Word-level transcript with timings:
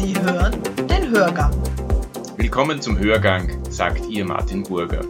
Sie 0.00 0.14
hören 0.18 0.62
den 0.88 1.10
Hörgang. 1.10 1.52
Willkommen 2.38 2.80
zum 2.80 2.98
Hörgang, 2.98 3.62
sagt 3.68 4.08
ihr 4.08 4.24
Martin 4.24 4.62
Burger. 4.62 5.02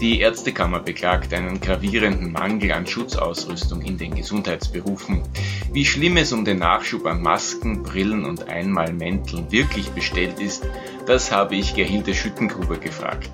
Die 0.00 0.20
Ärztekammer 0.20 0.78
beklagt 0.78 1.34
einen 1.34 1.60
gravierenden 1.60 2.30
Mangel 2.30 2.70
an 2.70 2.86
Schutzausrüstung 2.86 3.82
in 3.82 3.98
den 3.98 4.14
Gesundheitsberufen. 4.14 5.24
Wie 5.72 5.84
schlimm 5.84 6.18
es 6.18 6.32
um 6.32 6.44
den 6.44 6.60
Nachschub 6.60 7.04
an 7.06 7.20
Masken, 7.20 7.82
Brillen 7.82 8.24
und 8.24 8.46
Einmalmänteln 8.46 9.50
wirklich 9.50 9.88
bestellt 9.88 10.38
ist, 10.38 10.68
das 11.04 11.32
habe 11.32 11.56
ich 11.56 11.74
Gerhilde 11.74 12.14
Schüttengruber 12.14 12.76
gefragt. 12.76 13.28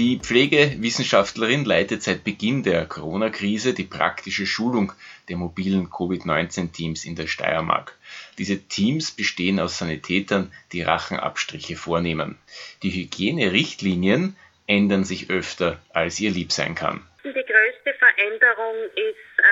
Die 0.00 0.18
Pflegewissenschaftlerin 0.18 1.66
leitet 1.66 2.02
seit 2.02 2.24
Beginn 2.24 2.62
der 2.62 2.86
Corona-Krise 2.86 3.74
die 3.74 3.84
praktische 3.84 4.46
Schulung 4.46 4.94
der 5.28 5.36
mobilen 5.36 5.90
Covid-19-Teams 5.90 7.04
in 7.04 7.16
der 7.16 7.26
Steiermark. 7.26 7.94
Diese 8.38 8.66
Teams 8.66 9.10
bestehen 9.10 9.60
aus 9.60 9.76
Sanitätern, 9.76 10.54
die 10.72 10.80
Rachenabstriche 10.80 11.76
vornehmen. 11.76 12.38
Die 12.82 12.92
Hygienerichtlinien 12.92 14.38
ändern 14.66 15.04
sich 15.04 15.28
öfter, 15.28 15.78
als 15.92 16.18
ihr 16.18 16.30
lieb 16.30 16.50
sein 16.50 16.74
kann. 16.74 17.06
Die 17.22 17.28
größte 17.28 17.92
Veränderung 17.98 18.76
ist 18.96 19.44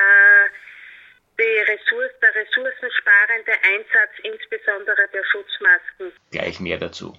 äh, 1.37 1.71
Ressource, 1.73 2.15
der 2.23 2.35
ressourcensparende 2.35 3.53
Einsatz 3.75 4.13
insbesondere 4.23 5.11
der 5.13 5.25
Schutzmasken. 5.31 6.13
Gleich 6.31 6.59
mehr 6.59 6.79
dazu. 6.79 7.15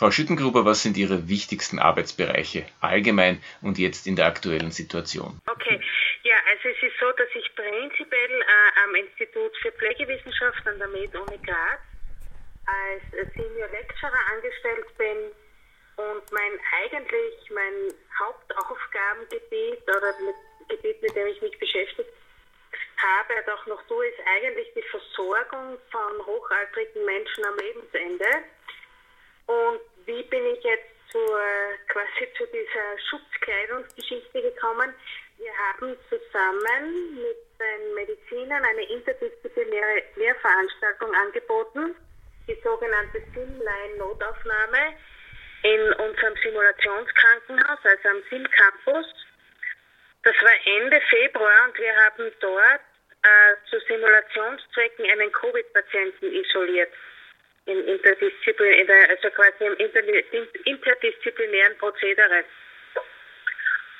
Frau 0.00 0.10
Schüttengruber, 0.10 0.64
was 0.64 0.82
sind 0.82 0.96
Ihre 0.96 1.28
wichtigsten 1.28 1.78
Arbeitsbereiche 1.78 2.64
allgemein 2.80 3.36
und 3.60 3.76
jetzt 3.76 4.06
in 4.06 4.16
der 4.16 4.24
aktuellen 4.24 4.70
Situation? 4.70 5.38
Okay, 5.44 5.78
ja, 6.22 6.36
also 6.48 6.68
es 6.72 6.82
ist 6.88 6.98
so, 6.98 7.12
dass 7.12 7.28
ich 7.34 7.54
prinzipiell 7.54 8.40
äh, 8.40 8.80
am 8.82 8.94
Institut 8.94 9.52
für 9.60 9.70
Pflegewissenschaft 9.72 10.66
an 10.66 10.78
der 10.78 10.88
Med-Uni 10.88 11.36
Graz 11.44 11.84
als 12.64 13.34
Senior 13.34 13.68
Lecturer 13.68 14.22
angestellt 14.32 14.88
bin 14.96 15.18
und 16.00 16.32
mein 16.32 16.52
eigentlich 16.80 17.36
mein 17.52 17.92
Hauptaufgabengebiet 18.24 19.82
oder 19.84 20.16
mit 20.24 20.36
Gebiet, 20.70 21.02
mit 21.02 21.14
dem 21.14 21.26
ich 21.26 21.42
mich 21.42 21.58
beschäftigt 21.58 22.08
habe, 22.96 23.34
doch 23.44 23.66
noch 23.66 23.86
tue, 23.86 24.06
ist 24.06 24.20
eigentlich 24.24 24.72
die 24.74 24.88
Versorgung 24.88 25.76
von 25.92 26.24
hochaltrigen 26.24 27.04
Menschen 27.04 27.44
am 27.44 27.56
Lebensende. 27.58 28.48
Und 29.44 29.89
wie 30.06 30.22
bin 30.24 30.46
ich 30.46 30.62
jetzt 30.62 30.90
zur, 31.10 31.40
quasi 31.88 32.32
zu 32.36 32.46
dieser 32.46 32.98
Schutzkleidungsgeschichte 33.08 34.42
gekommen? 34.42 34.94
Wir 35.38 35.52
haben 35.56 35.96
zusammen 36.08 37.14
mit 37.14 37.38
den 37.58 37.94
Medizinern 37.94 38.64
eine 38.64 38.82
interdisziplinäre 38.90 40.02
Lehrveranstaltung 40.16 41.14
angeboten 41.14 41.96
die 42.50 42.60
sogenannte 42.62 43.22
Simline-Notaufnahme 43.34 44.96
in 45.62 45.92
unserem 45.94 46.34
Simulationskrankenhaus, 46.42 47.78
also 47.84 48.08
am 48.08 48.22
Sim 48.28 48.46
Campus. 48.50 49.06
Das 50.22 50.34
war 50.42 50.52
Ende 50.64 51.00
Februar 51.08 51.64
und 51.68 51.78
wir 51.78 51.94
haben 51.96 52.32
dort 52.40 52.80
äh, 53.22 53.54
zu 53.68 53.78
Simulationszwecken 53.86 55.10
einen 55.10 55.32
Covid-Patienten 55.32 56.32
isoliert. 56.32 56.92
Im 57.66 57.86
Interdisziplinär, 57.86 59.10
also 59.10 59.30
quasi 59.30 59.64
im 59.64 59.76
interdisziplinären 60.64 61.76
Prozedere. 61.78 62.44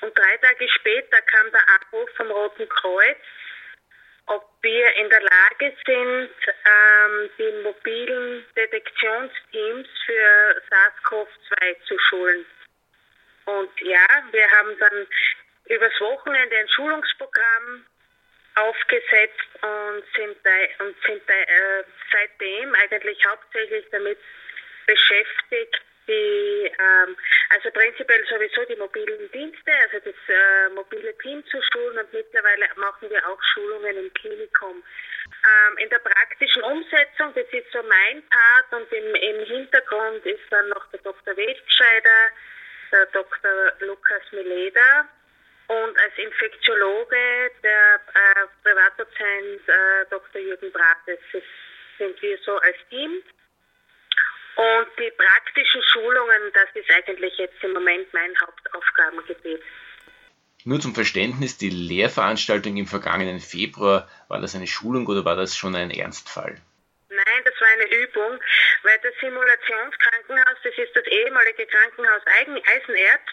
Und 0.01 0.19
drei 0.19 0.37
Tage 0.39 0.69
später 0.69 1.21
kam 1.23 1.51
der 1.53 1.63
Anruf 1.69 2.11
vom 2.17 2.31
Roten 2.31 2.69
Kreuz, 2.69 3.19
ob 4.27 4.49
wir 4.63 4.97
in 4.97 5.11
der 5.11 5.21
Lage 5.21 5.77
sind, 5.87 6.31
ähm, 6.47 7.31
die 7.39 7.63
mobilen 7.63 8.47
Detektionsteams 8.57 9.89
für 10.07 10.63
SARS-CoV-2 10.71 11.85
zu 11.87 11.99
schulen. 11.99 12.47
Und 13.47 13.81
ja, 13.81 14.07
wir 14.31 14.51
haben 14.51 14.79
dann 14.79 15.07
übers 15.67 16.01
Wochenende 16.01 16.57
ein 16.57 16.69
Schulungsprogramm 16.69 17.87
aufgesetzt 18.57 19.49
und 19.63 20.05
sind, 20.17 20.37
da, 20.43 20.85
und 20.85 20.97
sind 21.07 21.23
da, 21.27 21.35
äh, 21.35 21.85
seitdem 22.13 22.75
eigentlich 22.75 23.19
hauptsächlich 23.27 23.87
damit 23.91 24.19
beschäftigt, 24.87 25.81
die, 26.09 26.67
ähm, 26.67 27.17
also 27.51 27.71
prinzipiell 27.71 28.25
sowieso 28.27 28.65
die 28.65 28.77
mobilen 28.77 29.31
Dienste, 29.31 29.73
also 29.83 29.99
das 30.05 30.15
äh, 30.29 30.69
mobile 30.71 31.17
Team 31.19 31.45
zu 31.47 31.61
schulen 31.71 31.99
und 31.99 32.13
mittlerweile 32.13 32.67
machen 32.77 33.09
wir 33.11 33.29
auch 33.29 33.41
Schulungen 33.55 33.97
im 33.97 34.13
Klinikum. 34.15 34.83
Ähm, 34.83 35.79
in 35.79 35.89
der 35.89 36.01
praktischen 36.01 36.63
Umsetzung, 36.63 37.33
das 37.35 37.47
ist 37.53 37.71
so 37.73 37.83
mein 37.83 38.23
Part 38.29 38.83
und 38.83 38.93
im, 38.93 39.15
im 39.15 39.45
Hintergrund 39.47 40.27
ist 40.27 40.43
dann 40.51 40.69
noch 40.71 40.91
der 40.91 41.01
Dr. 41.01 41.37
Westscheider, 41.37 42.33
der 42.93 43.07
Dr. 43.07 43.73
Lukas 43.81 44.23
Mileda 44.33 45.09
und 45.71 45.97
als 45.99 46.19
Infektiologe 46.19 47.51
der 47.63 48.01
äh, 48.15 48.47
Privatdozent 48.65 49.69
äh, 49.69 50.05
Dr. 50.11 50.41
Jürgen 50.41 50.73
Brates. 50.73 51.21
Sind 51.97 52.21
wir 52.21 52.39
so 52.45 52.57
als 52.59 52.77
Team. 52.89 53.23
Und 54.57 54.89
die 54.99 55.13
praktischen 55.13 55.83
Schulungen, 55.93 56.53
das 56.55 56.69
ist 56.75 56.91
eigentlich 56.91 57.39
jetzt 57.39 57.63
im 57.63 57.73
Moment 57.73 58.13
mein 58.13 58.35
Hauptaufgabengebiet. 58.41 59.63
Nur 60.65 60.81
zum 60.81 60.95
Verständnis, 60.95 61.57
die 61.57 61.71
Lehrveranstaltung 61.71 62.77
im 62.77 62.87
vergangenen 62.87 63.39
Februar, 63.39 64.09
war 64.29 64.41
das 64.41 64.57
eine 64.57 64.67
Schulung 64.67 65.07
oder 65.07 65.25
war 65.25 65.37
das 65.37 65.57
schon 65.57 65.77
ein 65.77 65.91
Ernstfall? 65.91 66.57
Nein, 67.09 67.43
das 67.45 67.55
war 67.61 67.69
eine 67.69 67.89
Übung, 68.03 68.41
weil 68.83 68.99
das 69.03 69.15
Simulationskrankenhaus, 69.21 70.59
das 70.65 70.75
ist 70.77 70.95
das 70.95 71.07
ehemalige 71.07 71.67
Krankenhaus 71.67 72.23
Eisenerz, 72.27 73.29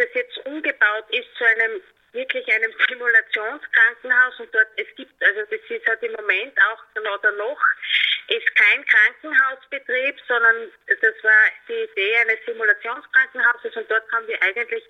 das 0.00 0.08
jetzt 0.14 0.38
umgebaut 0.46 1.04
ist 1.10 1.28
zu 1.36 1.44
einem 1.44 1.82
wirklich 2.12 2.46
einem 2.52 2.72
Simulationskrankenhaus 2.88 4.40
und 4.40 4.52
dort 4.54 4.68
es 4.76 4.86
gibt, 4.96 5.12
also 5.22 5.42
das 5.42 5.60
ist 5.68 5.86
halt 5.86 6.02
im 6.02 6.12
Moment 6.12 6.58
auch 6.58 6.82
oder 6.96 7.32
noch 7.32 7.60
ist 8.28 8.56
kein 8.56 8.84
Krankenhausbetrieb, 8.84 10.16
sondern 10.26 10.72
das 10.86 11.14
war 11.22 11.42
die 11.68 11.84
Idee 11.92 12.16
eines 12.16 12.44
Simulationskrankenhauses 12.46 13.76
und 13.76 13.90
dort 13.90 14.10
haben 14.12 14.26
wir 14.26 14.42
eigentlich 14.42 14.84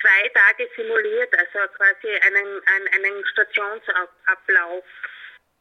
zwei 0.00 0.28
Tage 0.28 0.68
simuliert, 0.76 1.36
also 1.36 1.72
quasi 1.74 2.08
einen, 2.08 2.62
einen, 2.66 2.88
einen 3.04 3.26
Stationsablauf. 3.26 4.84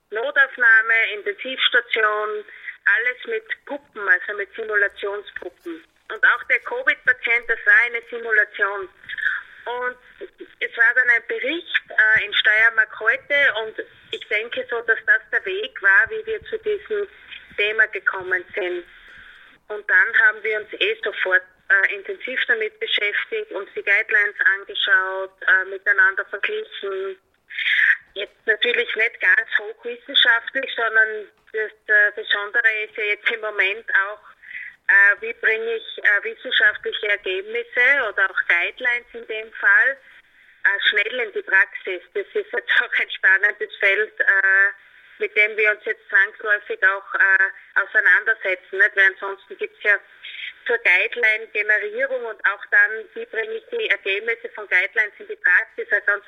Notaufnahme, 0.09 1.13
Intensivstation, 1.15 2.45
alles 2.85 3.25
mit 3.25 3.65
Puppen, 3.65 4.07
also 4.07 4.37
mit 4.37 4.53
Simulationspuppen. 4.55 5.83
Und 6.09 6.23
auch 6.23 6.43
der 6.45 6.59
Covid-Patient, 6.59 7.49
das 7.49 7.59
war 7.65 7.81
eine 7.85 8.01
Simulation. 8.09 8.89
Und 9.65 9.97
es 10.59 10.77
war 10.77 10.93
dann 10.95 11.09
ein 11.09 11.27
Bericht 11.27 11.81
äh, 11.89 12.25
in 12.25 12.33
Steiermark 12.33 12.99
heute 12.99 13.53
und 13.63 13.85
ich 14.11 14.25
denke 14.29 14.65
so, 14.69 14.79
dass 14.81 14.99
das 15.05 15.21
der 15.31 15.45
Weg 15.45 15.81
war, 15.81 16.09
wie 16.09 16.25
wir 16.25 16.41
zu 16.45 16.57
diesem 16.59 17.07
Thema 17.57 17.85
gekommen 17.87 18.45
sind. 18.55 18.85
Und 19.67 19.89
dann 19.89 20.19
haben 20.19 20.41
wir 20.43 20.61
uns 20.61 20.71
eh 20.73 20.97
sofort 21.03 21.43
äh, 21.69 21.95
intensiv 21.95 22.39
damit 22.47 22.79
beschäftigt, 22.79 23.51
uns 23.51 23.69
die 23.75 23.83
Guidelines 23.83 24.35
angeschaut, 24.55 25.33
äh, 25.41 25.65
miteinander 25.65 26.23
verglichen. 26.25 27.17
Jetzt 28.13 28.47
natürlich 28.47 28.95
nicht 28.95 29.19
ganz 29.19 29.49
hochwissenschaftlich, 29.59 30.73
sondern 30.75 31.27
das 31.51 31.71
äh, 31.87 32.11
Besondere 32.15 32.83
ist 32.85 32.95
ja 32.95 33.03
jetzt 33.03 33.29
im 33.29 33.41
Moment 33.41 33.85
auch, 34.07 34.19
äh, 34.87 35.21
wie 35.21 35.33
bringe 35.33 35.75
ich 35.75 35.97
äh, 36.03 36.23
wissenschaftliche 36.23 37.09
Ergebnisse 37.09 38.09
oder 38.09 38.29
auch 38.29 38.41
Guidelines 38.47 39.07
in 39.13 39.27
dem 39.27 39.51
Fall 39.53 39.97
äh, 40.63 40.89
schnell 40.89 41.19
in 41.19 41.33
die 41.33 41.41
Praxis. 41.41 42.01
Das 42.13 42.25
ist 42.33 42.51
jetzt 42.51 42.81
auch 42.81 42.93
ein 42.99 43.11
spannendes 43.11 43.75
Feld, 43.79 44.19
äh, 44.19 44.69
mit 45.19 45.35
dem 45.35 45.57
wir 45.57 45.71
uns 45.71 45.83
jetzt 45.85 46.07
zwangsläufig 46.09 46.79
auch 46.85 47.13
äh, 47.15 47.81
auseinandersetzen. 47.81 48.77
Nicht? 48.77 48.95
Weil 48.95 49.07
ansonsten 49.07 49.57
gibt 49.57 49.77
es 49.77 49.83
ja 49.83 49.99
zur 50.65 50.77
Guideline-Generierung 50.79 52.25
und 52.25 52.45
auch 52.45 52.65
dann, 52.71 53.05
wie 53.13 53.25
bringe 53.25 53.53
ich 53.53 53.65
die 53.71 53.89
Ergebnisse 53.89 54.49
von 54.49 54.67
Guidelines 54.67 55.13
in 55.19 55.27
die 55.27 55.37
Praxis, 55.37 55.91
ein 55.91 56.05
ganz 56.05 56.25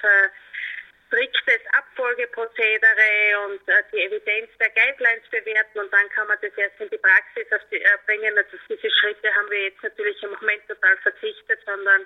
striktes 1.09 1.61
Abfolgeprozedere 1.73 3.39
und 3.45 3.67
äh, 3.67 3.83
die 3.91 4.05
Evidenz 4.05 4.49
der 4.59 4.69
Guidelines 4.69 5.27
bewerten 5.29 5.79
und 5.79 5.91
dann 5.91 6.07
kann 6.09 6.27
man 6.27 6.37
das 6.41 6.53
erst 6.55 6.79
in 6.79 6.89
die 6.89 6.97
Praxis 6.97 7.47
die, 7.71 7.81
äh, 7.81 7.97
bringen. 8.05 8.37
Also 8.37 8.57
diese 8.69 8.89
Schritte 8.91 9.33
haben 9.33 9.49
wir 9.49 9.63
jetzt 9.63 9.81
natürlich 9.81 10.21
im 10.21 10.31
Moment 10.31 10.67
total 10.67 10.97
verzichtet, 10.97 11.59
sondern 11.65 12.05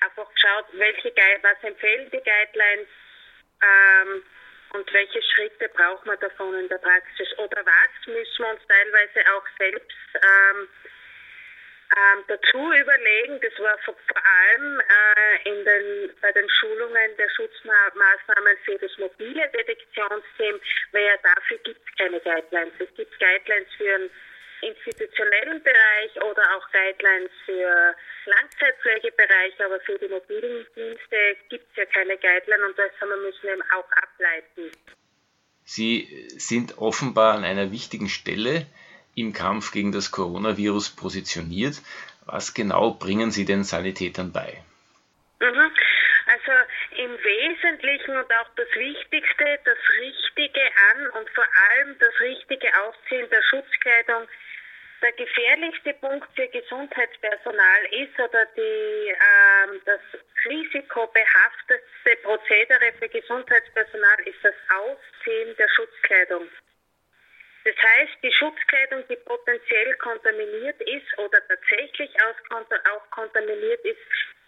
einfach 0.00 0.32
geschaut, 0.32 0.66
welche 0.72 1.12
was 1.42 1.62
empfehlen 1.62 2.08
die 2.10 2.22
Guidelines 2.22 2.88
ähm, 3.62 4.22
und 4.74 4.92
welche 4.92 5.20
Schritte 5.22 5.68
braucht 5.70 6.06
man 6.06 6.18
davon 6.20 6.54
in 6.54 6.68
der 6.68 6.78
Praxis 6.78 7.36
oder 7.38 7.66
was 7.66 8.06
müssen 8.06 8.44
wir 8.44 8.50
uns 8.50 8.62
teilweise 8.66 9.34
auch 9.34 9.46
selbst 9.58 9.98
ähm, 10.14 10.68
ähm, 11.96 12.24
dazu 12.28 12.72
überlegen. 12.72 13.40
Das 13.40 13.58
war 13.58 13.76
vor, 13.78 13.96
vor 14.06 14.22
allem 14.24 14.80
in 15.44 15.64
den, 15.64 16.10
bei 16.20 16.32
den 16.32 16.48
Schulungen 16.48 17.16
der 17.18 17.28
Schutzmaßnahmen 17.30 18.56
für 18.64 18.78
das 18.78 18.96
mobile 18.98 19.48
Detektionssystem, 19.48 20.60
weil 20.92 21.04
ja 21.04 21.16
dafür 21.22 21.58
gibt 21.58 21.80
es 21.80 21.96
keine 21.96 22.20
Guidelines. 22.20 22.74
Es 22.78 22.94
gibt 22.94 23.18
Guidelines 23.18 23.68
für 23.76 23.84
den 23.84 24.10
institutionellen 24.62 25.62
Bereich 25.62 26.16
oder 26.22 26.42
auch 26.56 26.66
Guidelines 26.72 27.30
für 27.44 27.94
Langzeitpflegebereich, 28.26 29.54
aber 29.64 29.80
für 29.80 29.98
die 29.98 30.08
mobilen 30.08 30.66
Dienste 30.76 31.36
gibt 31.48 31.70
es 31.70 31.76
ja 31.76 31.86
keine 31.86 32.16
Guidelines 32.16 32.68
und 32.68 32.78
das 32.78 32.90
haben 33.00 33.10
wir 33.10 33.16
müssen 33.16 33.48
eben 33.48 33.62
auch 33.72 33.90
ableiten. 33.92 34.70
Sie 35.64 36.26
sind 36.36 36.78
offenbar 36.78 37.34
an 37.34 37.44
einer 37.44 37.70
wichtigen 37.70 38.08
Stelle 38.08 38.66
im 39.14 39.32
Kampf 39.32 39.72
gegen 39.72 39.92
das 39.92 40.10
Coronavirus 40.10 40.90
positioniert. 40.90 41.76
Was 42.26 42.54
genau 42.54 42.94
bringen 42.94 43.30
Sie 43.30 43.44
den 43.44 43.64
Sanitätern 43.64 44.32
bei? 44.32 44.62
Mhm. 45.40 45.72
Also 46.26 46.52
im 46.96 47.24
Wesentlichen 47.24 48.16
und 48.16 48.32
auch 48.32 48.48
das 48.56 48.68
Wichtigste, 48.74 49.58
das 49.64 49.78
Richtige 49.98 50.60
an 50.92 51.08
und 51.18 51.30
vor 51.30 51.46
allem 51.70 51.98
das 51.98 52.20
richtige 52.20 52.68
Aufziehen 52.82 53.28
der 53.30 53.42
Schutzkleidung. 53.42 54.28
Der 55.02 55.12
gefährlichste 55.12 55.94
Punkt 55.94 56.28
für 56.36 56.46
Gesundheitspersonal 56.48 57.84
ist 57.90 58.20
oder 58.20 58.44
die, 58.54 59.08
ähm, 59.08 59.80
das 59.86 60.00
risikobehaftete 60.44 62.16
Prozedere 62.22 62.92
für 62.98 63.08
Gesundheitspersonal 63.08 64.20
ist 64.26 64.44
das 64.44 64.54
Ausziehen 64.68 65.56
der 65.56 65.68
Schutzkleidung. 65.70 66.50
Das 67.64 67.76
heißt, 67.76 68.12
die 68.22 68.32
Schutzkleidung, 68.32 69.04
die 69.08 69.16
potenziell 69.16 69.94
kontaminiert 69.96 70.80
ist 70.82 71.18
oder 71.18 71.46
tatsächlich 71.46 72.10
auch 72.22 73.10
kontaminiert 73.10 73.84
ist, 73.84 73.98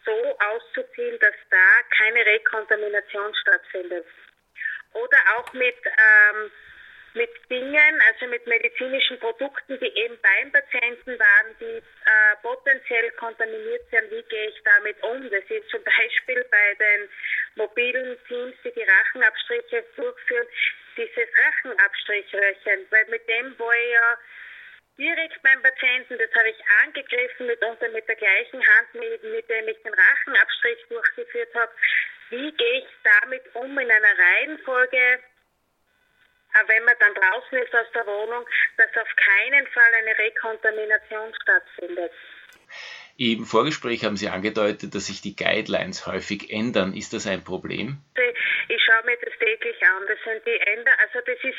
so 0.05 0.39
auszuziehen, 0.39 1.19
dass 1.19 1.35
da 1.51 1.97
keine 1.97 2.25
Rekontamination 2.25 3.35
stattfindet. 3.35 4.07
Oder 4.93 5.19
auch 5.37 5.53
mit, 5.53 5.77
ähm, 5.87 6.51
mit 7.15 7.31
Dingen, 7.51 8.03
also 8.09 8.27
mit 8.27 8.47
medizinischen 8.47 9.19
Produkten, 9.19 9.79
die 9.79 9.97
eben 9.97 10.19
beim 10.21 10.53
Patienten 10.53 11.19
waren, 11.19 11.57
die 11.61 11.79
äh, 11.79 12.37
potenziell 12.43 13.11
kontaminiert 13.13 13.83
sind. 13.91 14.11
Wie 14.11 14.23
gehe 14.23 14.49
ich 14.49 14.63
damit 14.65 15.03
um? 15.03 15.31
Das 15.31 15.45
ist 15.49 15.69
zum 15.71 15.83
Beispiel 15.85 16.45
bei 16.51 16.75
den 16.75 17.09
mobilen 17.57 18.19
Teams, 18.29 18.57
die 18.65 18.73
die 18.73 18.83
Rachenabstriche 18.83 19.85
durchführen, 19.97 20.47
dieses 20.97 21.29
Rachenabstrichröhrchen, 21.39 22.87
weil 22.91 23.07
mit 23.07 23.27
dem 23.29 23.55
wo 23.59 23.71
ich 23.73 23.93
ja 23.93 24.19
direkt 24.99 25.43
beim 25.43 25.63
Patienten, 25.63 26.19
das 26.19 26.31
habe 26.35 26.51
ich 26.51 26.61
angegriffen, 26.85 27.47
mitunter 27.47 27.89
mit 27.91 28.07
der 28.09 28.17
gleichen 28.17 28.61
Hand, 28.61 28.95
mit, 28.95 29.23
mit 29.23 29.49
dem 29.49 29.69
ich 29.69 29.83
den 29.83 29.95
Rachenabstrich 29.95 30.87
durchgeführt 30.89 31.55
habe. 31.55 31.73
Wie 32.31 32.53
gehe 32.53 32.79
ich 32.79 32.87
damit 33.21 33.43
um 33.55 33.79
in 33.79 33.91
einer 33.91 34.19
Reihenfolge, 34.19 35.21
wenn 36.67 36.85
man 36.85 36.97
dann 37.01 37.15
draußen 37.15 37.59
ist 37.59 37.75
aus 37.75 37.91
der 37.95 38.07
Wohnung, 38.07 38.47
dass 38.77 38.97
auf 38.97 39.09
keinen 39.17 39.67
Fall 39.69 39.95
eine 39.95 40.19
Rekontamination 40.19 41.35
stattfindet? 41.43 42.13
Im 43.19 43.45
Vorgespräch 43.45 44.05
haben 44.05 44.17
Sie 44.17 44.29
angedeutet, 44.29 44.95
dass 44.95 45.07
sich 45.07 45.21
die 45.21 45.37
Guidelines 45.37 46.07
häufig 46.07 46.51
ändern. 46.51 46.95
Ist 46.95 47.13
das 47.13 47.27
ein 47.27 47.45
Problem? 47.45 47.99
Ich 48.69 48.83
schaue 48.85 49.05
mir 49.05 49.17
das 49.23 49.35
täglich 49.39 49.77
an. 49.83 50.03
Das 50.09 50.19
sind 50.25 50.47
die 50.47 50.59
Änder. 50.59 50.93
Also 50.99 51.21
das 51.21 51.37
ist, 51.45 51.59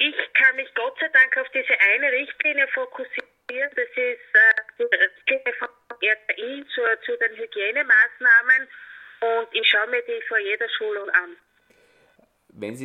ich 0.00 0.16
kann 0.32 0.56
mich 0.56 0.74
Gott 0.74 0.98
sei 0.98 1.08
Dank 1.08 1.36
auf 1.36 1.48
diese 1.50 1.78
eine 1.92 2.10
Richtlinie 2.10 2.66
fokussieren. 2.68 3.70
Das 3.76 3.88
ist 3.88 3.96
äh, 3.96 4.54
die 4.78 4.84
Richtlinie 4.84 5.52
von 5.58 5.68
RKI 6.02 6.64
zu, 6.74 6.80
zu 7.04 7.16
den 7.18 7.36
Hygienemaßnahmen 7.36 8.68
und 9.20 9.48
ich 9.52 9.68
schaue 9.68 9.88
mir 9.88 10.02
die 10.02 10.22
vor 10.26 10.38
jeder 10.38 10.68
Schulung 10.70 11.08
an. 11.10 11.36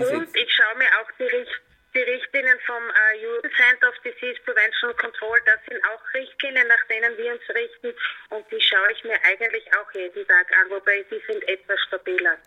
und 0.01 0.35
ich 0.35 0.53
schaue 0.53 0.75
mir 0.75 0.89
auch 0.99 1.11
die 1.17 1.23
Richtlinie 1.23 1.65
die 1.95 2.01
Richtlinien 2.01 2.59
vom 2.65 2.83
äh, 2.89 3.25
European 3.25 3.53
Center 3.55 3.87
of 3.87 3.95
Disease 4.03 4.37
Prevention 4.43 4.89
and 4.89 4.99
Control, 4.99 5.39
das 5.45 5.59
sind 5.69 5.81
auch 5.85 6.01
Richtlinien, 6.13 6.67
nach 6.67 6.85
denen 6.89 7.17
wir 7.17 7.31
uns 7.31 7.49
richten 7.55 7.93
und 8.31 8.45
die 8.51 8.59
schaue 8.59 8.91
ich 8.91 9.01
mir 9.05 9.17
eigentlich 9.23 9.65
auch 9.77 9.89
jeden 9.93 10.27
Tag 10.27 10.51
an, 10.59 10.71
wobei 10.71 11.05
die 11.09 11.23
sind 11.25 11.47
etwas 11.47 11.79
stabiler. 11.87 12.37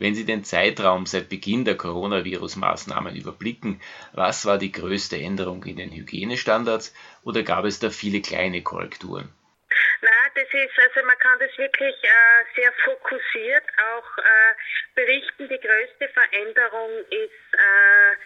Wenn 0.00 0.14
Sie 0.14 0.24
den 0.24 0.44
Zeitraum 0.44 1.04
seit 1.04 1.28
Beginn 1.28 1.66
der 1.66 1.76
Coronavirus-Maßnahmen 1.76 3.14
überblicken, 3.14 3.82
was 4.14 4.46
war 4.46 4.56
die 4.56 4.72
größte 4.72 5.18
Änderung 5.18 5.62
in 5.64 5.76
den 5.76 5.92
Hygienestandards 5.92 6.94
oder 7.22 7.42
gab 7.42 7.66
es 7.66 7.80
da 7.80 7.90
viele 7.90 8.22
kleine 8.22 8.62
Korrekturen? 8.62 9.28
Na, 10.00 10.10
das 10.34 10.48
ist, 10.48 10.78
also 10.78 11.06
man 11.06 11.18
kann 11.18 11.38
das 11.38 11.56
wirklich 11.58 11.94
äh, 12.02 12.44
sehr 12.56 12.72
fokussiert 12.82 13.64
auch 13.92 14.18
äh, 14.18 14.54
berichten. 14.94 15.48
Die 15.50 15.60
größte 15.60 16.08
Veränderung 16.08 16.90
ist 17.10 17.52
äh, 17.52 18.16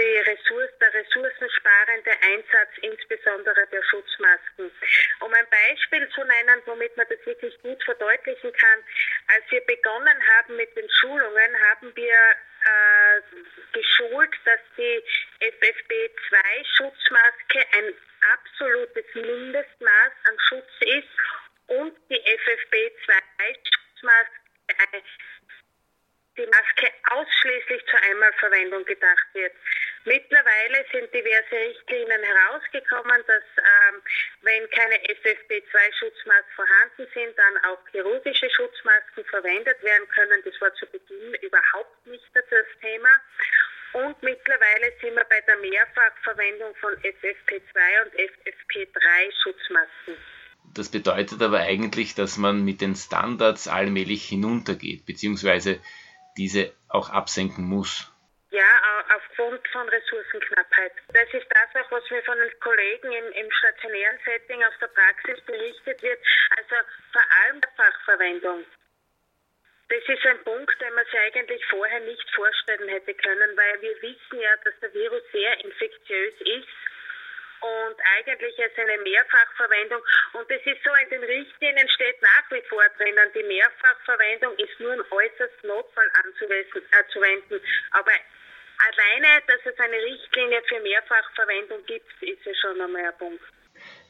Ressource, 0.00 0.70
der 0.80 0.94
ressourcensparende 0.94 2.12
Einsatz 2.22 2.70
insbesondere 2.80 3.66
der 3.66 3.82
Schutzmasken. 3.82 4.70
Um 5.20 5.34
ein 5.34 5.46
Beispiel 5.50 6.08
zu 6.10 6.24
nennen, 6.24 6.62
womit 6.66 6.96
man 6.96 7.06
das 7.08 7.18
wirklich 7.26 7.60
gut 7.62 7.82
verdeutlichen 7.84 8.52
kann, 8.52 8.84
als 9.34 9.44
wir 9.50 9.60
begonnen 9.66 10.16
haben 10.36 10.56
mit 10.56 10.76
den 10.76 10.88
Schulungen, 11.00 11.60
haben 11.70 11.94
wir 11.94 12.36
äh, 12.64 13.20
geschult, 13.72 14.30
dass 14.44 14.60
die 14.76 15.02
FFP2-Schutzmaske 15.40 17.58
ein 17.72 17.92
absolutes 18.32 19.04
Mindestmaß 19.14 20.12
an 20.28 20.38
Schutz 20.48 20.70
ist 20.80 21.08
und 21.66 21.96
die 22.08 22.20
FFP2-Schutzmaske 22.20 24.42
die 26.36 26.46
Maske 26.46 26.90
ausschließlich 27.10 27.84
zur 27.86 28.00
Einmalverwendung 28.00 28.84
gedacht 28.84 29.26
wird. 29.34 29.52
Mittlerweile 30.04 30.84
sind 30.90 31.14
diverse 31.14 31.54
Richtlinien 31.54 32.22
herausgekommen, 32.22 33.22
dass 33.26 33.44
ähm, 33.58 34.02
wenn 34.42 34.68
keine 34.70 34.98
FFP2-Schutzmasken 34.98 36.54
vorhanden 36.56 37.06
sind, 37.14 37.38
dann 37.38 37.58
auch 37.70 37.78
chirurgische 37.92 38.50
Schutzmasken 38.50 39.24
verwendet 39.26 39.80
werden 39.82 40.08
können. 40.08 40.42
Das 40.44 40.60
war 40.60 40.74
zu 40.74 40.86
Beginn 40.86 41.34
überhaupt 41.40 42.04
nicht 42.06 42.24
das 42.34 42.66
Thema. 42.80 43.10
Und 43.92 44.20
mittlerweile 44.22 44.92
sind 45.00 45.14
wir 45.14 45.24
bei 45.24 45.40
der 45.42 45.56
Mehrfachverwendung 45.58 46.74
von 46.76 46.94
FFP2 46.94 48.02
und 48.02 48.14
FFP3-Schutzmasken. 48.14 50.16
Das 50.74 50.90
bedeutet 50.90 51.42
aber 51.42 51.60
eigentlich, 51.60 52.14
dass 52.14 52.38
man 52.38 52.64
mit 52.64 52.80
den 52.80 52.96
Standards 52.96 53.68
allmählich 53.68 54.26
hinuntergeht, 54.26 55.04
beziehungsweise 55.04 55.78
diese 56.38 56.72
auch 56.88 57.10
absenken 57.10 57.64
muss. 57.64 58.10
Aufgrund 59.42 59.68
von 59.68 59.88
Ressourcenknappheit. 59.88 60.92
Das 61.12 61.26
ist 61.34 61.46
das 61.50 61.82
auch, 61.82 61.90
was 61.90 62.08
mir 62.10 62.22
von 62.22 62.38
den 62.38 62.60
Kollegen 62.60 63.10
im, 63.10 63.32
im 63.32 63.50
stationären 63.50 64.18
Setting 64.24 64.62
aus 64.62 64.74
der 64.80 64.86
Praxis 64.86 65.40
berichtet 65.44 66.00
wird. 66.00 66.20
Also 66.56 66.76
vor 67.12 67.22
allem 67.42 67.60
der 67.60 67.70
Fachverwendung. 67.76 68.64
Das 69.88 70.02
ist 70.06 70.26
ein 70.26 70.44
Punkt, 70.44 70.80
den 70.80 70.94
man 70.94 71.04
sich 71.06 71.18
eigentlich 71.18 71.64
vorher 71.66 72.00
nicht 72.00 72.30
vorstellen 72.34 72.88
hätte 72.88 73.14
können, 73.14 73.56
weil 73.56 73.82
wir 73.82 74.02
wissen 74.02 74.40
ja, 74.40 74.56
dass 74.64 74.78
der 74.80 74.94
Virus 74.94 75.22
sehr 75.32 75.64
infektiös 75.64 76.34
ist 76.40 76.68
und 77.62 77.96
eigentlich 78.16 78.58
ist 78.58 78.78
eine 78.78 78.98
Mehrfachverwendung. 78.98 80.02
Und 80.34 80.50
es 80.50 80.64
ist 80.66 80.82
so, 80.84 80.90
in 81.02 81.10
den 81.10 81.24
Richtlinien 81.24 81.88
steht 81.90 82.22
nach 82.22 82.50
wie 82.50 82.62
vor 82.68 82.84
drinnen, 82.96 83.32
die 83.34 83.42
Mehrfachverwendung 83.42 84.56
ist 84.58 84.78
nur 84.78 84.94
im 84.94 85.04
äußersten 85.10 85.68
Notfall 85.68 86.10
anzuwenden. 86.92 87.60
Aber 87.90 88.12
alleine, 88.78 89.42
dass 89.46 89.60
es 89.64 89.78
eine 89.78 89.96
Richtlinie 89.96 90.62
für 90.68 90.80
Mehrfachverwendung 90.80 91.84
gibt, 91.86 92.22
ist 92.22 92.44
ja 92.44 92.52
schon 92.54 92.80
einmal 92.80 93.04
ein 93.04 93.18
Punkt. 93.18 93.42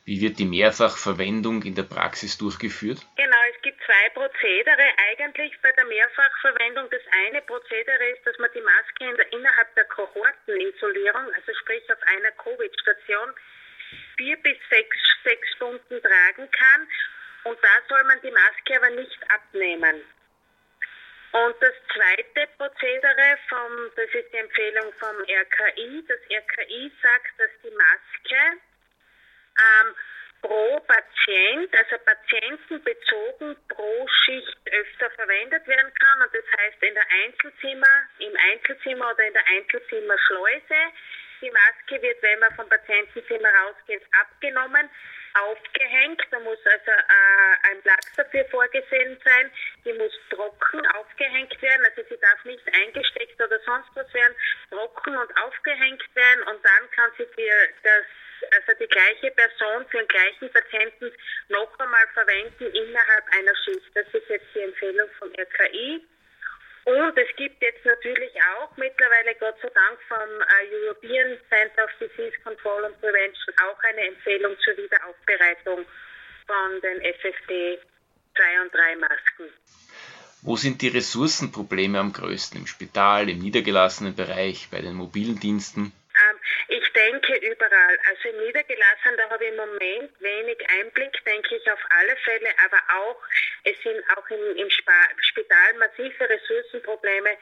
Wie 0.04 0.20
wird 0.20 0.40
die 0.40 0.44
Mehrfachverwendung 0.44 1.62
in 1.62 1.76
der 1.76 1.84
Praxis 1.84 2.36
durchgeführt? 2.36 2.98
Genau, 3.16 3.42
es 3.54 3.62
gibt 3.62 3.78
zwei 3.84 4.08
Prozedere 4.10 4.82
eigentlich 5.10 5.52
bei 5.62 5.70
der 5.70 5.84
Mehrfachverwendung. 5.84 6.90
Das 6.90 7.02
eine 7.26 7.40
Prozedere 7.42 8.08
ist, 8.10 8.26
dass 8.26 8.36
man 8.38 8.50
die 8.52 8.62
Maske 8.62 9.10
in 9.10 9.16
der, 9.16 9.32
innerhalb 9.32 9.72
der 9.76 9.84
Kohortenisolierung, 9.84 11.32
also 11.32 11.54
sprich 11.54 11.84
auf 11.92 12.02
einer 12.02 12.32
Covid-Station, 12.32 13.30
vier 14.16 14.36
bis 14.38 14.58
sechs, 14.70 14.96
sechs 15.22 15.48
Stunden 15.54 16.02
tragen 16.02 16.50
kann. 16.50 16.88
Und 17.44 17.58
da 17.62 17.74
soll 17.88 18.02
man 18.04 18.20
die 18.22 18.32
Maske 18.32 18.76
aber 18.76 18.90
nicht 18.90 19.18
abnehmen. 19.30 20.02
Und 21.32 21.56
das 21.62 21.72
zweite 21.94 22.46
Prozedere, 22.58 23.38
vom, 23.48 23.90
das 23.96 24.08
ist 24.12 24.32
die 24.32 24.36
Empfehlung 24.36 24.92
vom 25.00 25.16
RKI. 25.16 26.04
Das 26.06 26.20
RKI 26.30 26.92
sagt, 27.02 27.40
dass 27.40 27.50
die 27.64 27.70
Maske 27.70 28.60
ähm, 29.56 29.94
pro 30.42 30.80
Patient, 30.80 31.74
also 31.74 31.96
patientenbezogen 32.04 33.56
pro 33.68 34.06
Schicht 34.24 34.58
öfter 34.70 35.10
verwendet 35.12 35.66
werden 35.66 35.92
kann. 35.94 36.22
Und 36.22 36.34
das 36.34 36.44
heißt 36.58 36.82
in 36.82 36.94
der 36.94 37.06
Einzelzimmer, 37.24 37.94
im 38.18 38.36
Einzelzimmer 38.52 39.12
oder 39.12 39.24
in 39.24 39.32
der 39.32 39.46
Einzelzimmerschleuse. 39.56 40.80
Die 41.40 41.50
Maske 41.50 42.02
wird, 42.02 42.22
wenn 42.22 42.40
man 42.40 42.54
vom 42.56 42.68
Patientenzimmer 42.68 43.48
rausgeht, 43.64 44.02
abgenommen. 44.20 44.90
Aufgehängt. 45.34 46.22
Da 46.30 46.38
muss 46.40 46.58
also 46.64 46.90
äh, 46.90 47.70
ein 47.70 47.82
Platz 47.82 48.06
dafür 48.16 48.44
vorgesehen 48.46 49.18
sein. 49.24 49.50
Die 49.84 49.92
muss 49.94 50.12
trocken 50.30 50.86
aufgehängt 50.98 51.60
werden. 51.62 51.86
Also 51.86 52.08
sie 52.08 52.18
darf 52.20 52.44
nicht 52.44 52.66
eingesteckt 52.74 53.40
oder 53.40 53.58
sonst 53.60 53.90
was 53.94 54.12
werden. 54.14 54.34
Trocken 54.70 55.16
und 55.16 55.36
aufgehängt 55.38 56.02
werden. 56.14 56.42
Und 56.44 56.64
dann 56.64 56.90
kann 56.90 57.10
sie 57.18 57.26
für 57.26 57.68
das 57.82 58.04
also 58.50 58.72
die 58.80 58.88
gleiche 58.88 59.30
Person 59.30 59.86
für 59.88 59.98
den 59.98 60.08
gleichen 60.08 60.50
Patienten 60.50 61.12
noch 61.48 61.78
einmal 61.78 62.06
verwenden 62.12 62.74
innerhalb 62.74 63.24
einer 63.38 63.54
Schicht. 63.64 63.90
Das 63.94 64.06
ist 64.12 64.28
jetzt 64.28 64.46
die 64.54 64.60
Empfehlung 64.60 65.08
vom 65.18 65.30
RKI. 65.30 66.04
Und 66.84 67.16
es 67.16 67.36
gibt 67.36 67.62
jetzt 67.62 67.84
natürlich 67.84 68.32
auch 68.56 68.76
mittlerweile, 68.76 69.34
Gott 69.38 69.54
sei 69.62 69.68
Dank, 69.68 69.98
vom 70.08 70.18
äh, 70.18 70.74
European 70.74 71.38
Center 71.48 71.84
of 71.84 71.90
Disease 72.00 72.36
Control 72.42 72.84
and 72.84 73.00
Prevention 73.00 73.54
auch 73.62 73.78
eine 73.84 74.08
Empfehlung 74.08 74.56
zur 74.64 74.76
Wiederaufbereitung 74.76 75.84
von 76.46 76.80
den 76.82 77.00
FFP 77.00 77.78
2 78.34 78.62
und 78.62 78.74
3 78.74 78.96
Masken. 78.96 79.44
Wo 80.42 80.56
sind 80.56 80.82
die 80.82 80.88
Ressourcenprobleme 80.88 82.00
am 82.00 82.12
größten? 82.12 82.60
Im 82.60 82.66
Spital, 82.66 83.28
im 83.28 83.38
niedergelassenen 83.38 84.16
Bereich, 84.16 84.66
bei 84.72 84.80
den 84.80 84.94
mobilen 84.94 85.38
Diensten? 85.38 85.92
Denke 87.12 87.36
überall. 87.46 87.98
Also 88.08 88.28
im 88.30 88.46
Niedergelassenen, 88.46 89.16
da 89.18 89.28
habe 89.28 89.44
ich 89.44 89.50
im 89.50 89.56
Moment 89.56 90.20
wenig 90.20 90.58
Einblick, 90.80 91.12
denke 91.26 91.56
ich 91.56 91.70
auf 91.70 91.80
alle 91.90 92.16
Fälle, 92.16 92.48
aber 92.64 92.78
auch, 93.00 93.22
es 93.64 93.76
sind 93.82 94.02
auch 94.16 94.28
im, 94.30 94.56
im 94.56 94.70
Spital 94.70 95.74
massive 95.78 96.28
Ressourcenprobleme. 96.28 97.36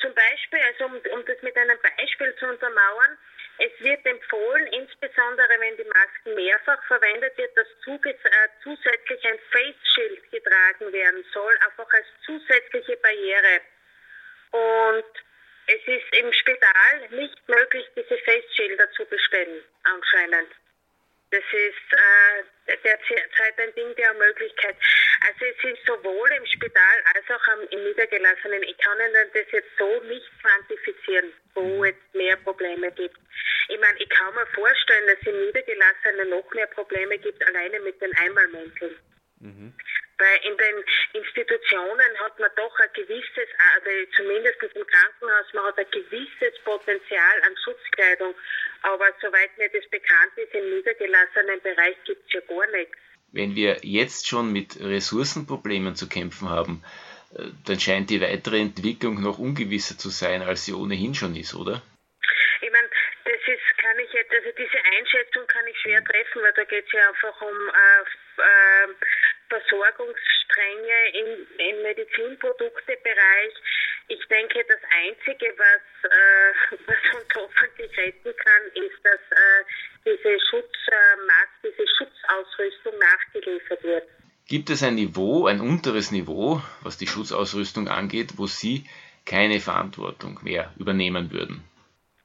Zum 0.00 0.14
Beispiel, 0.14 0.60
also 0.60 0.84
um, 0.84 1.00
um 1.18 1.24
das 1.26 1.42
mit 1.42 1.56
einem 1.56 1.78
Beispiel 1.82 2.32
zu 2.36 2.46
untermauern, 2.46 3.18
es 3.58 3.72
wird 3.80 4.06
empfohlen, 4.06 4.68
insbesondere 4.68 5.58
wenn 5.58 5.76
die 5.76 5.90
Masken 5.90 6.34
mehrfach 6.36 6.80
verwendet 6.84 7.36
wird, 7.36 7.56
dass 7.56 7.66
äh, 7.66 8.48
zusätzlich 8.62 9.24
ein 9.26 9.38
Face 9.50 9.94
Shield 9.94 10.30
getragen 10.30 10.92
werden 10.92 11.24
soll, 11.32 11.52
einfach 11.66 11.92
als 11.92 12.06
zusätzliche 12.24 12.96
Barriere. 12.98 13.60
Und 14.52 15.27
es 15.68 15.86
ist 15.86 16.16
im 16.16 16.32
Spital 16.32 17.08
nicht 17.10 17.48
möglich, 17.48 17.86
diese 17.94 18.16
Face-Schilder 18.18 18.90
zu 18.92 19.04
bestellen, 19.04 19.62
anscheinend. 19.84 20.48
Das 21.30 21.44
ist 21.52 21.92
äh, 21.92 22.76
derzeit 22.82 23.58
ein 23.58 23.74
Ding 23.74 23.94
der 23.96 24.14
Möglichkeit. 24.14 24.76
Also 25.26 25.44
es 25.44 25.72
ist 25.72 25.86
sowohl 25.86 26.30
im 26.30 26.46
Spital 26.46 27.04
als 27.14 27.24
auch 27.28 27.70
im 27.70 27.84
Niedergelassenen. 27.84 28.62
Ich 28.62 28.78
kann 28.78 28.98
Ihnen 28.98 29.30
das 29.34 29.44
jetzt 29.52 29.68
so 29.78 30.00
nicht 30.04 30.26
quantifizieren, 30.40 31.30
wo 31.52 31.84
es 31.84 31.94
mehr 32.14 32.36
Probleme 32.36 32.90
gibt. 32.92 33.16
Ich 33.68 33.78
meine, 33.78 33.98
ich 33.98 34.08
kann 34.08 34.34
mir 34.34 34.46
vorstellen, 34.46 35.06
dass 35.06 35.18
es 35.20 35.26
im 35.26 35.46
Niedergelassenen 35.46 36.30
noch 36.30 36.50
mehr 36.54 36.66
Probleme 36.68 37.18
gibt, 37.18 37.46
alleine 37.46 37.78
mit 37.80 38.00
den 38.00 38.16
Einmalmänteln. 38.16 38.96
Mhm. 39.40 39.74
Weil 40.18 40.50
in 40.50 40.56
den 40.56 40.84
Institutionen 41.12 42.18
hat 42.18 42.38
man 42.40 42.50
doch 42.56 42.76
ein 42.80 42.90
gewisses, 42.92 43.48
also 43.74 43.90
zumindest 44.16 44.60
im 44.62 44.86
Krankenhaus, 44.86 45.54
man 45.54 45.64
hat 45.66 45.78
ein 45.78 45.90
gewisses 45.92 46.58
Potenzial 46.64 47.42
an 47.46 47.54
Schutzkleidung. 47.62 48.34
Aber 48.82 49.06
soweit 49.20 49.56
mir 49.58 49.68
das 49.70 49.88
bekannt 49.90 50.32
ist, 50.36 50.52
im 50.54 50.70
niedergelassenen 50.70 51.60
Bereich 51.62 51.96
gibt 52.04 52.26
es 52.26 52.32
ja 52.32 52.40
gar 52.40 52.66
nichts. 52.72 52.98
Wenn 53.32 53.54
wir 53.54 53.76
jetzt 53.82 54.26
schon 54.26 54.52
mit 54.52 54.80
Ressourcenproblemen 54.80 55.94
zu 55.94 56.08
kämpfen 56.08 56.48
haben, 56.48 56.82
äh, 57.36 57.50
dann 57.66 57.78
scheint 57.78 58.10
die 58.10 58.20
weitere 58.20 58.58
Entwicklung 58.58 59.22
noch 59.22 59.38
ungewisser 59.38 59.98
zu 59.98 60.08
sein, 60.08 60.42
als 60.42 60.64
sie 60.64 60.72
ohnehin 60.72 61.14
schon 61.14 61.36
ist, 61.36 61.54
oder? 61.54 61.82
Ich 62.60 62.72
meine, 62.72 62.88
das 63.24 63.40
ist, 63.46 63.78
kann 63.78 63.98
ich 64.00 64.12
jetzt, 64.12 64.32
also 64.32 64.50
diese 64.56 64.78
Einschätzung 64.98 65.46
kann 65.46 65.66
ich 65.66 65.78
schwer 65.78 66.02
treffen, 66.02 66.42
weil 66.42 66.52
da 66.54 66.64
geht 66.64 66.86
es 66.86 66.92
ja 66.92 67.08
einfach 67.08 67.40
um 67.42 67.56
äh, 67.68 68.42
äh, 68.42 68.94
Versorgungsstränge 69.48 70.98
im, 71.14 71.46
im 71.58 71.82
Medizinproduktebereich. 71.82 73.54
Ich 74.08 74.24
denke, 74.28 74.64
das 74.68 74.80
Einzige, 75.04 75.54
was, 75.56 76.10
äh, 76.10 76.78
was 76.86 77.20
uns 77.20 77.28
hoffentlich 77.34 77.96
retten 77.98 78.34
kann, 78.36 78.62
ist, 78.74 79.04
dass 79.04 79.20
äh, 79.30 79.64
diese 80.04 80.38
Schutzmaske, 80.50 81.64
diese 81.64 81.86
Schutzausrüstung 81.96 82.98
nachgeliefert 82.98 83.82
wird. 83.82 84.08
Gibt 84.46 84.70
es 84.70 84.82
ein 84.82 84.94
Niveau, 84.94 85.46
ein 85.46 85.60
unteres 85.60 86.10
Niveau, 86.10 86.62
was 86.82 86.96
die 86.96 87.06
Schutzausrüstung 87.06 87.88
angeht, 87.88 88.38
wo 88.38 88.46
Sie 88.46 88.88
keine 89.26 89.60
Verantwortung 89.60 90.40
mehr 90.42 90.72
übernehmen 90.78 91.30
würden? 91.30 91.68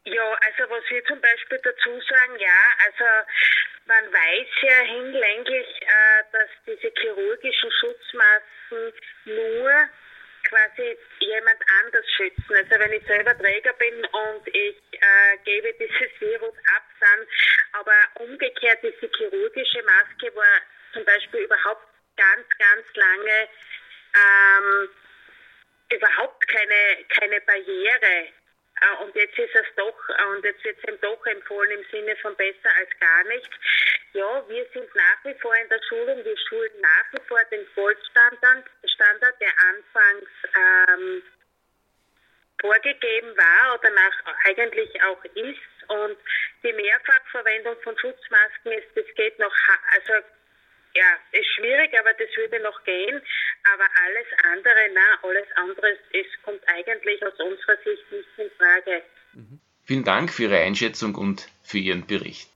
Ja, 0.05 0.23
also 0.23 0.71
was 0.71 0.83
wir 0.89 1.03
zum 1.05 1.19
Beispiel 1.19 1.59
dazu 1.63 1.89
sagen, 1.89 2.39
ja, 2.39 2.59
also 2.85 3.05
man 3.85 4.05
weiß 4.13 4.47
ja 4.61 4.79
hinlänglich, 4.81 5.81
äh, 5.81 6.23
dass 6.31 6.49
diese 6.65 6.91
chirurgischen 6.99 7.71
Schutzmasken 7.71 8.93
nur 9.25 9.89
quasi 10.43 10.97
jemand 11.19 11.59
anders 11.81 12.05
schützen. 12.15 12.55
Also 12.55 12.79
wenn 12.79 12.93
ich 12.93 13.05
selber 13.05 13.37
Träger 13.37 13.73
bin 13.73 14.05
und 14.05 14.47
ich 14.47 14.77
äh, 14.91 15.37
gebe 15.45 15.73
dieses 15.73 16.19
Virus 16.19 16.55
ab, 16.75 16.83
dann, 16.99 17.27
aber 17.73 18.23
umgekehrt 18.25 18.79
diese 18.83 19.09
chirurgische 19.15 19.83
Maske 19.83 20.35
war 20.35 20.61
zum 20.93 21.05
Beispiel 21.05 21.41
überhaupt 21.41 21.87
ganz, 22.15 22.47
ganz 22.57 22.85
lange 22.95 23.49
ähm, 24.15 24.89
überhaupt 25.89 26.47
keine, 26.47 27.05
keine 27.09 27.41
Barriere 27.41 28.27
und 29.13 29.19
jetzt 29.19 29.37
ist 29.37 29.55
es 29.55 29.75
doch, 29.75 30.09
äh, 30.09 30.25
und 30.35 30.43
jetzt 30.43 30.63
wird 30.63 30.77
es 30.77 30.89
ihm 30.89 30.99
doch 31.01 31.25
empfohlen 31.25 31.71
im 31.71 31.85
Sinne 31.91 32.15
von 32.17 32.35
besser 32.35 32.69
als 32.79 32.89
gar 32.99 33.23
nicht. 33.25 33.49
Ja, 34.13 34.43
wir 34.47 34.65
sind 34.73 34.95
nach 34.95 35.23
wie 35.23 35.39
vor 35.39 35.55
in 35.55 35.69
der 35.69 35.81
Schulung, 35.87 36.23
wir 36.23 36.37
schulen 36.47 36.71
nach 36.81 37.05
wie 37.11 37.27
vor 37.27 37.39
den 37.51 37.65
Goldstandard, 37.75 38.65
Standard, 38.85 39.35
der 39.39 39.53
anfangs 39.69 40.29
ähm, 40.55 41.23
vorgegeben 42.59 43.35
war 43.37 43.79
oder 43.79 43.89
nach 43.91 44.35
eigentlich 44.45 44.89
auch 45.03 45.23
ist. 45.25 45.89
Und 45.89 46.17
die 46.63 46.73
Mehrfachverwendung 46.73 47.79
von 47.81 47.97
Schutzmasken 47.97 48.71
ist, 48.71 48.87
das 48.95 49.05
geht 49.15 49.37
noch, 49.37 49.53
also 49.91 50.13
ja, 50.95 51.17
ist 51.31 51.47
schwierig, 51.55 51.97
aber 51.99 52.13
das 52.13 52.29
würde 52.35 52.59
noch 52.59 52.83
gehen. 52.83 53.21
Aber 53.73 53.85
alles 54.05 54.27
andere, 54.51 54.89
na, 54.93 55.27
alles 55.27 55.47
andere, 55.55 55.97
es 56.11 56.27
kommt 56.43 56.61
eigentlich 56.67 57.25
aus 57.25 57.39
unserer 57.39 57.77
Sicht 57.77 58.11
nicht 58.11 58.29
in 58.37 58.51
Frage. 58.51 59.03
Mhm. 59.33 59.59
Vielen 59.85 60.05
Dank 60.05 60.31
für 60.31 60.43
Ihre 60.43 60.59
Einschätzung 60.59 61.15
und 61.15 61.49
für 61.61 61.77
Ihren 61.77 62.05
Bericht. 62.05 62.49